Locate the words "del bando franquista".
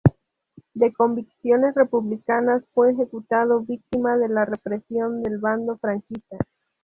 5.21-6.37